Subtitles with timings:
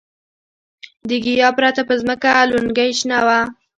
[1.09, 3.39] د ګیاه پرته په ځمکه لونګۍ شنه وه.